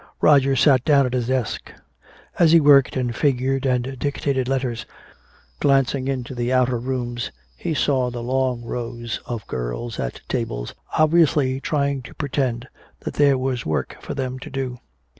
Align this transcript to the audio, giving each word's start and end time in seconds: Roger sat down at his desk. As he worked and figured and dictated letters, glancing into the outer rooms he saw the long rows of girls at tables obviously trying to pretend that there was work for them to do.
Roger 0.19 0.55
sat 0.55 0.83
down 0.83 1.05
at 1.05 1.13
his 1.13 1.27
desk. 1.27 1.71
As 2.39 2.51
he 2.51 2.59
worked 2.59 2.97
and 2.97 3.15
figured 3.15 3.67
and 3.67 3.99
dictated 3.99 4.47
letters, 4.47 4.87
glancing 5.59 6.07
into 6.07 6.33
the 6.33 6.51
outer 6.51 6.79
rooms 6.79 7.29
he 7.55 7.75
saw 7.75 8.09
the 8.09 8.23
long 8.23 8.63
rows 8.63 9.19
of 9.27 9.45
girls 9.45 9.99
at 9.99 10.21
tables 10.27 10.73
obviously 10.97 11.59
trying 11.61 12.01
to 12.01 12.15
pretend 12.15 12.67
that 13.01 13.13
there 13.13 13.37
was 13.37 13.63
work 13.63 13.95
for 14.01 14.15
them 14.15 14.39
to 14.39 14.49
do. 14.49 14.79